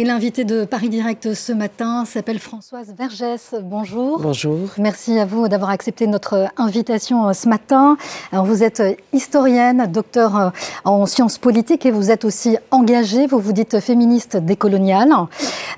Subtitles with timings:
[0.00, 3.54] Et l'invité de Paris Direct ce matin s'appelle Françoise Vergès.
[3.62, 4.18] Bonjour.
[4.18, 4.70] Bonjour.
[4.78, 7.98] Merci à vous d'avoir accepté notre invitation euh, ce matin.
[8.32, 8.82] Alors vous êtes
[9.12, 10.48] historienne, docteur euh,
[10.86, 13.26] en sciences politiques et vous êtes aussi engagée.
[13.26, 15.12] Vous vous dites féministe décoloniale.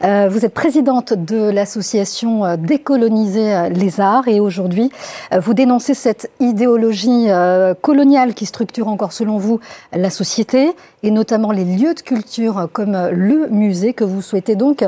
[0.05, 4.93] Euh, vous êtes présidente de l'association Décoloniser les arts et aujourd'hui
[5.37, 7.27] vous dénoncez cette idéologie
[7.81, 9.59] coloniale qui structure encore selon vous
[9.93, 10.71] la société
[11.03, 14.85] et notamment les lieux de culture comme le musée que vous souhaitez donc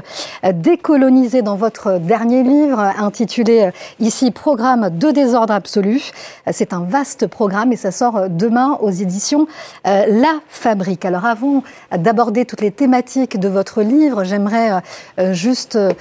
[0.55, 6.11] décoloniser dans votre dernier livre intitulé ici Programme de désordre absolu.
[6.51, 9.47] C'est un vaste programme et ça sort demain aux éditions
[9.87, 11.05] euh, La Fabrique.
[11.05, 11.63] Alors avant
[11.97, 14.83] d'aborder toutes les thématiques de votre livre, j'aimerais
[15.19, 15.93] euh, juste euh,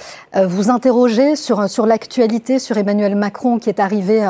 [0.46, 4.28] vous interroger sur, sur l'actualité, sur Emmanuel Macron qui est arrivé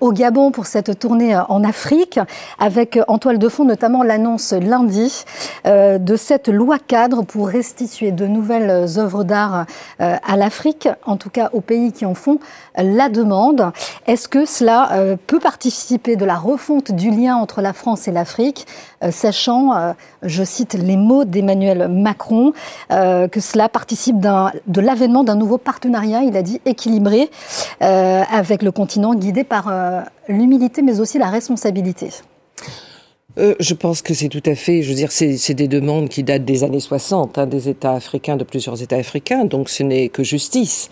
[0.00, 2.18] au Gabon pour cette tournée en Afrique,
[2.58, 5.15] avec en toile de fond notamment l'annonce lundi
[5.64, 9.66] de cette loi cadre pour restituer de nouvelles œuvres d'art
[9.98, 12.38] à l'Afrique, en tout cas aux pays qui en font
[12.76, 13.72] la demande.
[14.06, 18.66] Est-ce que cela peut participer de la refonte du lien entre la France et l'Afrique,
[19.02, 19.92] euh, sachant, euh,
[20.22, 22.52] je cite les mots d'Emmanuel Macron,
[22.90, 27.30] euh, que cela participe de l'avènement d'un nouveau partenariat, il a dit, équilibré
[27.80, 29.72] avec le continent, guidé par
[30.28, 32.10] l'humilité mais aussi la responsabilité?
[33.36, 36.44] Je pense que c'est tout à fait, je veux dire, c'est des demandes qui datent
[36.44, 40.22] des années 60, hein, des États africains, de plusieurs États africains, donc ce n'est que
[40.22, 40.88] justice.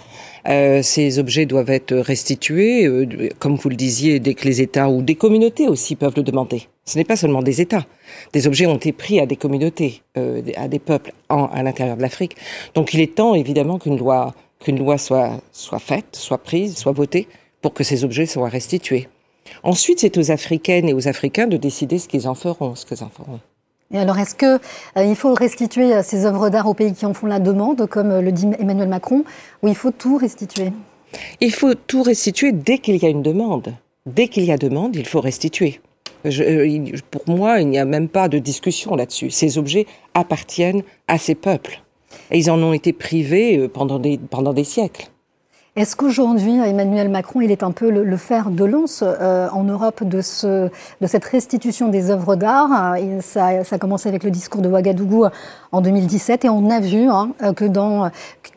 [0.47, 4.91] Euh, ces objets doivent être restitués, euh, comme vous le disiez, dès que les États
[4.91, 6.69] ou des communautés aussi peuvent le demander.
[6.84, 7.87] Ce n'est pas seulement des États.
[8.34, 11.97] Des objets ont été pris à des communautés, euh, à des peuples en, à l'intérieur
[11.97, 12.37] de l'Afrique.
[12.75, 16.92] Donc il est temps évidemment qu'une loi, qu'une loi soit, soit faite, soit prise, soit
[16.92, 17.27] votée
[17.62, 19.09] pour que ces objets soient restitués.
[19.62, 23.02] Ensuite, c'est aux Africaines et aux Africains de décider ce qu'ils en feront, ce qu'ils
[23.02, 23.41] en feront.
[23.92, 24.58] Et alors, est-ce qu'il
[24.97, 28.10] euh, faut restituer euh, ces œuvres d'art aux pays qui en font la demande, comme
[28.10, 29.25] euh, le dit Emmanuel Macron,
[29.62, 30.72] ou il faut tout restituer?
[31.41, 33.75] Il faut tout restituer dès qu'il y a une demande.
[34.06, 35.81] Dès qu'il y a demande, il faut restituer.
[37.10, 39.31] pour moi, il n'y a même pas de discussion là-dessus.
[39.31, 41.81] Ces objets appartiennent à ces peuples.
[42.31, 45.09] Et ils en ont été privés pendant des, pendant des siècles.
[45.76, 50.04] Est-ce qu'aujourd'hui, Emmanuel Macron, il est un peu le, fer de lance euh, en Europe
[50.04, 50.68] de, ce,
[51.00, 52.94] de cette restitution des œuvres d'art?
[53.20, 55.24] Ça, ça, a commencé avec le discours de Ouagadougou
[55.72, 58.08] en 2017 et on a vu hein, que dans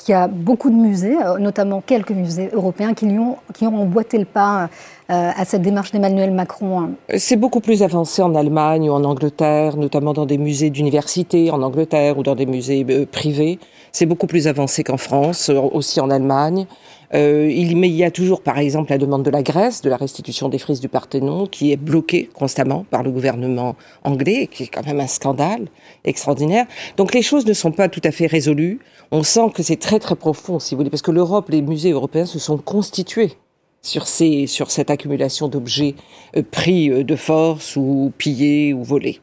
[0.07, 3.65] qu'il y a beaucoup de musées, euh, notamment quelques musées européens, qui, lui ont, qui
[3.65, 4.67] ont emboîté le pas euh,
[5.09, 6.89] à cette démarche d'Emmanuel Macron hein.
[7.17, 11.61] C'est beaucoup plus avancé en Allemagne ou en Angleterre, notamment dans des musées d'université en
[11.61, 13.59] Angleterre ou dans des musées privés.
[13.91, 16.67] C'est beaucoup plus avancé qu'en France, aussi en Allemagne.
[17.13, 19.97] Euh, il, il y a toujours, par exemple, la demande de la Grèce, de la
[19.97, 24.67] restitution des frises du Parthénon, qui est bloquée constamment par le gouvernement anglais, qui est
[24.67, 25.67] quand même un scandale
[26.03, 26.65] extraordinaire.
[26.97, 28.79] Donc les choses ne sont pas tout à fait résolues.
[29.11, 31.91] On sent que c'est très très profond, si vous voulez, parce que l'Europe, les musées
[31.91, 33.37] européens se sont constitués
[33.81, 35.95] sur, ces, sur cette accumulation d'objets
[36.35, 39.21] euh, pris euh, de force ou pillés ou volés.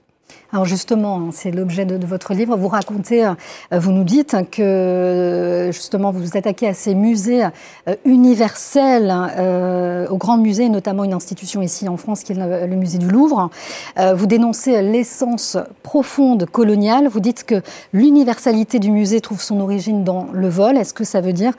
[0.55, 2.57] Alors justement, hein, c'est l'objet de, votre livre.
[2.57, 3.35] Vous racontez, euh,
[3.73, 7.43] vous nous dites que justement vous vous attaquez à ces musées
[7.89, 12.77] euh, universels, euh, au grand musée, notamment une institution ici en France qui est le,
[12.77, 13.51] musée du Louvre.
[13.97, 17.09] vous dénoncez l'essence profonde coloniale.
[17.09, 17.61] Vous dites que
[17.93, 20.77] l'universalité du musée trouve son origine dans le vol.
[20.77, 21.55] Est-ce que ça veut dire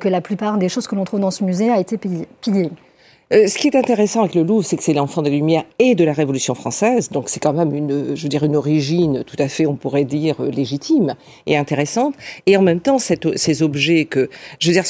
[0.00, 2.72] que la plupart des choses que l'on trouve dans ce musée a été pillées?
[3.32, 5.94] Euh, ce qui est intéressant avec le Louvre, c'est que c'est l'enfant des Lumières et
[5.94, 9.36] de la Révolution française, donc c'est quand même une, je veux dire, une origine tout
[9.38, 11.14] à fait, on pourrait dire, euh, légitime
[11.46, 12.14] et intéressante.
[12.46, 14.84] Et en même temps, ces objets que, je veux dire,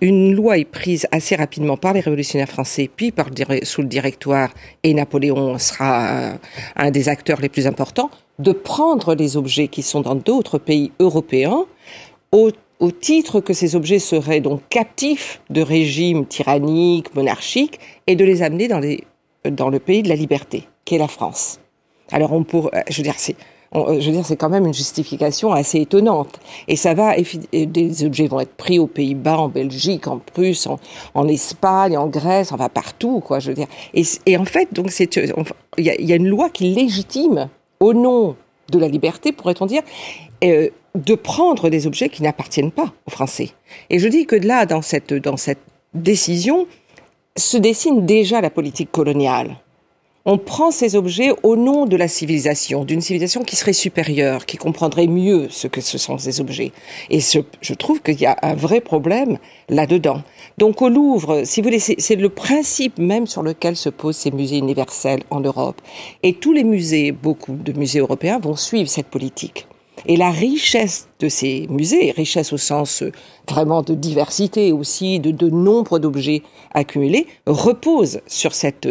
[0.00, 3.28] une loi est prise assez rapidement par les révolutionnaires français, puis par
[3.62, 4.50] sous le directoire,
[4.82, 6.38] et Napoléon sera un,
[6.76, 10.92] un des acteurs les plus importants, de prendre les objets qui sont dans d'autres pays
[11.00, 11.64] européens
[12.32, 12.50] au
[12.80, 18.42] au titre que ces objets seraient donc captifs de régimes tyranniques, monarchiques, et de les
[18.42, 19.04] amener dans, les,
[19.44, 21.60] dans le pays de la liberté, qui est la France.
[22.10, 23.36] Alors on pourrait, euh, je veux dire, c'est,
[23.74, 26.40] euh, je veux dire, c'est quand même une justification assez étonnante.
[26.68, 27.14] Et ça va,
[27.52, 30.68] des objets vont être pris aux Pays-Bas, en Belgique, en Prusse,
[31.14, 33.40] en, Espagne, en Grèce, va partout, quoi.
[33.40, 33.68] Je veux dire.
[33.94, 37.48] Et, en fait, donc c'est, il y a, une loi qui légitime,
[37.80, 38.36] au nom
[38.70, 39.82] de la liberté, pourrait-on dire,
[40.44, 40.68] euh,
[40.98, 43.50] de prendre des objets qui n'appartiennent pas aux Français.
[43.90, 45.60] Et je dis que là, dans cette, dans cette
[45.94, 46.66] décision,
[47.36, 49.56] se dessine déjà la politique coloniale.
[50.24, 54.58] On prend ces objets au nom de la civilisation, d'une civilisation qui serait supérieure, qui
[54.58, 56.72] comprendrait mieux ce que ce sont ces objets.
[57.08, 59.38] Et je, trouve qu'il y a un vrai problème
[59.70, 60.22] là-dedans.
[60.58, 64.30] Donc au Louvre, si vous voulez, c'est le principe même sur lequel se posent ces
[64.30, 65.80] musées universels en Europe.
[66.22, 69.66] Et tous les musées, beaucoup de musées européens, vont suivre cette politique.
[70.06, 73.12] Et la richesse de ces musées, richesse au sens euh,
[73.48, 76.42] vraiment de diversité aussi, de, de nombre d'objets
[76.74, 78.88] accumulés, repose sur cette,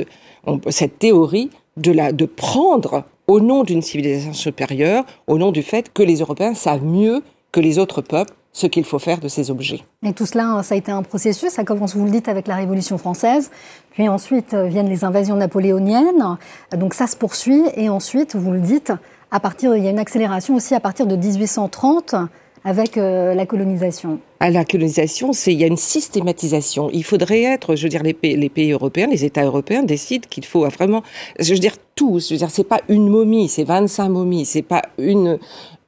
[0.69, 5.91] cette théorie de, la, de prendre au nom d'une civilisation supérieure, au nom du fait
[5.93, 7.21] que les Européens savent mieux
[7.51, 9.81] que les autres peuples ce qu'il faut faire de ces objets.
[10.03, 11.49] Et tout cela, ça a été un processus.
[11.49, 13.51] Ça commence, vous le dites, avec la Révolution française.
[13.91, 16.37] Puis ensuite euh, viennent les invasions napoléoniennes.
[16.75, 17.61] Donc ça se poursuit.
[17.75, 18.91] Et ensuite, vous le dites,
[19.31, 22.15] à partir, il y a une accélération aussi à partir de 1830
[22.63, 26.89] avec euh, la colonisation À la colonisation, c'est il y a une systématisation.
[26.93, 30.67] Il faudrait être, je veux dire, les pays, européens, les États européens décident qu'il faut
[30.69, 31.03] vraiment,
[31.39, 32.29] je veux dire, tous.
[32.29, 35.39] Je veux dire, c'est pas une momie, c'est 25 momies, c'est pas une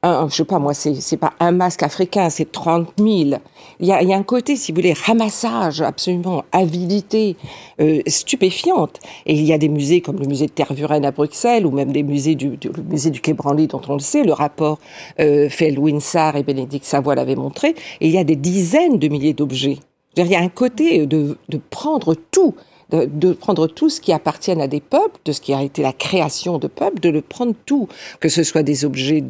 [0.02, 3.40] un, je sais pas moi, c'est pas un masque africain, c'est 30 000.
[3.80, 7.36] Il y a, un côté, si vous voulez, ramassage absolument, avidité
[7.80, 8.98] euh, stupéfiante.
[9.26, 11.92] Et il y a des musées comme le musée de Tervuren à Bruxelles ou même
[11.92, 14.78] des musées du, du musée du Quai Branly dont on le sait, le rapport
[15.18, 17.74] euh, fait Louis Sarr et Bénédicte Savoie l'avait montré.
[18.00, 19.78] Et il y a des dizaines de milliers d'objets.
[20.16, 22.54] Il y a un côté de, de prendre tout
[22.90, 25.92] de, prendre tout ce qui appartient à des peuples, de ce qui a été la
[25.92, 27.88] création de peuples, de le prendre tout,
[28.20, 29.24] que ce soit des objets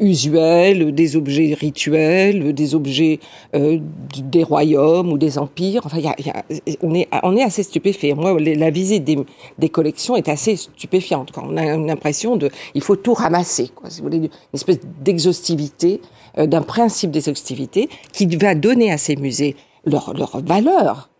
[0.00, 3.20] usuels, des objets rituels, des objets
[3.54, 3.78] euh,
[4.22, 5.82] des royaumes ou des empires.
[5.84, 6.44] Enfin, y a, y a,
[6.82, 8.14] on, est, on est assez stupéfait.
[8.14, 9.18] Moi, la visite des,
[9.58, 11.32] des collections est assez stupéfiante.
[11.32, 14.80] Quand on a l'impression de, il faut tout ramasser, quoi, si vous voulez, une espèce
[15.02, 16.00] d'exhaustivité,
[16.38, 21.10] euh, d'un principe d'exhaustivité qui va donner à ces musées leur, leur valeur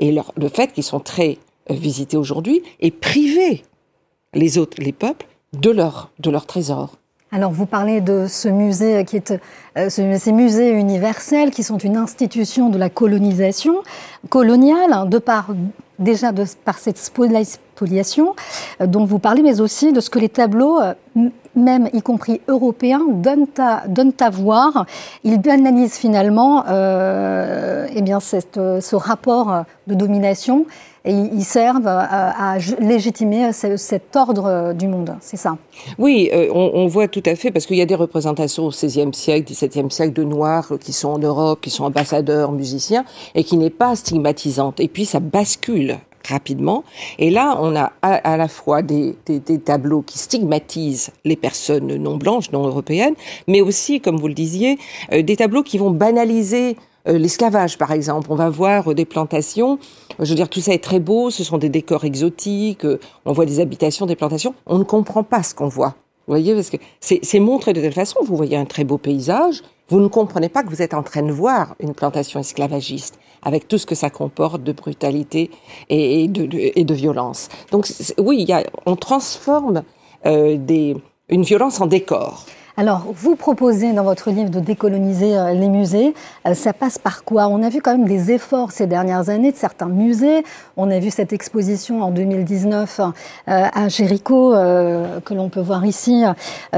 [0.00, 1.38] et le fait qu'ils sont très
[1.70, 3.62] euh, visités aujourd'hui et priver
[4.34, 6.96] les autres, les peuples, de leur, de leur trésor.
[7.32, 9.34] Alors vous parlez de ce musée qui est
[9.78, 13.82] euh, ces musées universels qui sont une institution de la colonisation
[14.28, 15.50] coloniale hein, de par
[16.00, 16.32] déjà
[16.64, 18.34] par cette spoliation
[18.80, 20.94] euh, dont vous parlez, mais aussi de ce que les tableaux, euh,
[21.54, 24.86] même y compris européens, donnent à, voir.
[25.24, 30.66] Ils analysent finalement euh, eh bien, ce rapport de domination
[31.04, 35.56] et ils servent à, légitimer cet ordre du monde, c'est ça
[35.98, 39.50] Oui, on, voit tout à fait, parce qu'il y a des représentations au XVIe siècle,
[39.50, 43.04] XVIIe siècle de Noirs qui sont en Europe, qui sont ambassadeurs, musiciens,
[43.34, 44.78] et qui n'est pas stigmatisante.
[44.78, 45.89] Et puis ça bascule
[46.28, 46.84] rapidement.
[47.18, 49.16] Et là, on a à, la fois des,
[49.64, 53.14] tableaux qui stigmatisent les personnes non blanches, non européennes,
[53.46, 54.78] mais aussi, comme vous le disiez,
[55.12, 56.76] euh, des tableaux qui vont banaliser
[57.08, 58.28] euh, l'esclavage, par exemple.
[58.30, 59.78] On va voir des plantations.
[60.18, 61.30] Je veux dire, tout ça est très beau.
[61.30, 62.84] Ce sont des décors exotiques.
[62.84, 64.54] Euh, on voit des habitations, des plantations.
[64.66, 65.94] On ne comprend pas ce qu'on voit.
[66.26, 68.20] Vous voyez, parce que c'est montré de telle façon.
[68.24, 69.62] Vous voyez un très beau paysage.
[69.88, 73.68] Vous ne comprenez pas que vous êtes en train de voir une plantation esclavagiste avec
[73.68, 75.50] tout ce que ça comporte de brutalité
[75.88, 77.48] et, de, de violence.
[77.70, 77.86] Donc
[78.18, 79.82] oui, y a, on transforme
[80.26, 80.96] euh, des,
[81.28, 82.44] une violence en décor.
[82.76, 86.14] Alors, vous proposez dans votre livre de décoloniser euh, les musées.
[86.46, 87.48] Euh, ça passe par quoi?
[87.48, 90.44] On a vu quand même des efforts ces dernières années de certains musées.
[90.76, 93.10] On a vu cette exposition en 2019 euh,
[93.46, 96.22] à Jéricho, que l'on peut voir ici,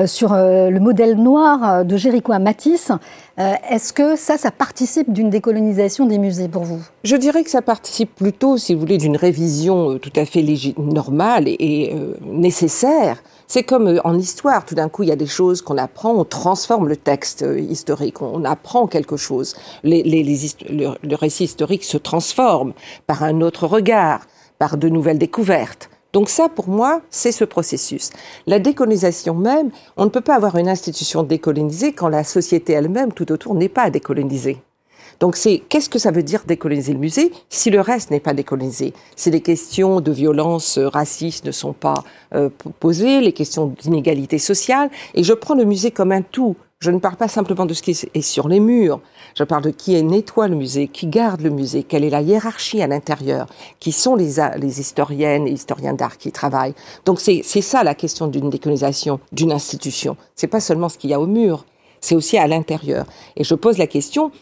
[0.07, 2.91] sur le modèle noir de Jéricho à Matisse.
[3.37, 6.81] Est-ce que ça, ça participe d'une décolonisation des musées pour vous?
[7.05, 10.45] Je dirais que ça participe plutôt, si vous voulez, d'une révision tout à fait
[10.79, 11.95] normale et
[12.25, 13.23] nécessaire
[13.53, 16.25] c'est comme en histoire, tout d'un coup, il y a des choses qu'on apprend, on
[16.25, 19.55] transforme le texte historique, on apprend quelque chose.
[19.85, 22.73] Le récit historique se transforme
[23.07, 24.27] par un autre regard,
[24.59, 25.91] par de nouvelles découvertes.
[26.13, 28.11] Donc ça, pour moi, c'est ce processus.
[28.47, 33.13] La décolonisation même, on ne peut pas avoir une institution décolonisée quand la société elle-même,
[33.13, 34.63] tout autour, n'est pas décolonisée.
[35.23, 38.35] Donc c'est qu'est-ce que ça veut dire décoloniser le musée si le reste n'est pas
[38.35, 38.93] décolonisé?
[39.15, 42.03] Si les questions de violence euh, raciste ne sont pas
[42.35, 42.51] euh,
[42.81, 46.57] posées, les questions d'inégalité sociale, et je prends le musée comme un tout.
[46.81, 48.99] Je ne parle pas simplement de ce qui est sur les murs.
[49.37, 52.21] Je parle de qui est nettoie le musée, qui garde le musée, quelle est la
[52.21, 53.47] hiérarchie à l'intérieur,
[53.79, 56.75] qui sont les, les historiennes et historiens d'art qui travaillent.
[57.05, 60.17] Donc c'est ça la question d'une décolonisation d'une institution.
[60.35, 61.65] C'est pas seulement ce qu'il y a au mur,
[62.01, 63.07] c'est aussi à l'intérieur.
[63.37, 64.33] Et je pose la question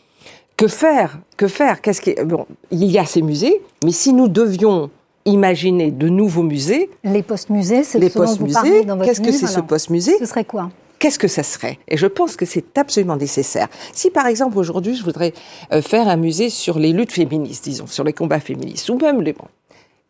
[0.60, 1.18] que faire?
[1.38, 1.80] Que faire?
[1.80, 4.90] Qu'est-ce qui bon, il y a ces musées, mais si nous devions
[5.24, 8.86] imaginer de nouveaux musées, les post-musées, c'est les post-musées.
[9.04, 10.18] Qu'est-ce que c'est ce post-musée?
[10.18, 10.70] Ce serait quoi?
[10.98, 11.78] Qu'est-ce que ça serait?
[11.88, 13.68] Et je pense que c'est absolument nécessaire.
[13.94, 15.32] Si par exemple aujourd'hui je voudrais
[15.72, 19.22] euh, faire un musée sur les luttes féministes, disons, sur les combats féministes, ou même
[19.22, 19.48] les bons,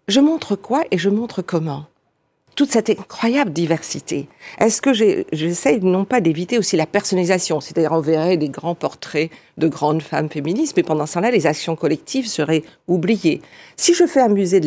[0.08, 1.84] je montre quoi et je montre comment?
[2.60, 4.28] Toute cette incroyable diversité.
[4.58, 9.30] Est-ce que j'essaie non pas d'éviter aussi la personnalisation, c'est-à-dire on verrait des grands portraits
[9.56, 13.40] de grandes femmes féministes, mais pendant ce temps-là, les actions collectives seraient oubliées.
[13.78, 14.60] Si je fais un musée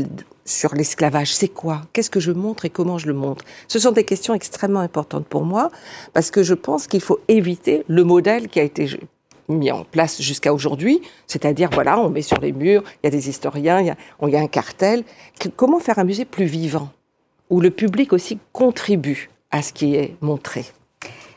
[0.43, 1.83] sur l'esclavage, c'est quoi?
[1.93, 3.45] Qu'est-ce que je montre et comment je le montre?
[3.67, 5.69] Ce sont des questions extrêmement importantes pour moi,
[6.13, 8.87] parce que je pense qu'il faut éviter le modèle qui a été
[9.49, 13.11] mis en place jusqu'à aujourd'hui, c'est-à-dire voilà, on met sur les murs, il y a
[13.11, 13.95] des historiens, a,
[14.27, 15.03] il y a un cartel.
[15.55, 16.89] Comment faire un musée plus vivant,
[17.53, 20.65] où le public aussi contribue à ce qui est montré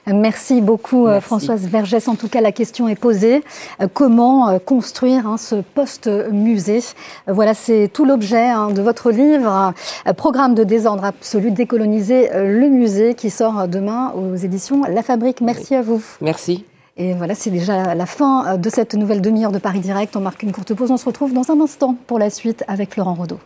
[0.07, 2.07] Merci beaucoup euh, Françoise Vergès.
[2.07, 3.43] En tout cas, la question est posée.
[3.83, 6.81] Euh, comment euh, construire hein, ce poste-musée
[7.27, 9.75] Voilà, c'est tout l'objet hein, de votre livre,
[10.17, 15.41] Programme de désordre absolu, décoloniser le musée, qui sort demain aux éditions La Fabrique.
[15.41, 16.01] Merci à vous.
[16.21, 16.65] Merci.
[16.97, 20.17] Et voilà, c'est déjà la fin de cette nouvelle demi-heure de Paris Direct.
[20.17, 20.93] On marque une courte pause.
[20.93, 23.39] On se retrouve dans un instant pour la suite avec Florent Rodeau.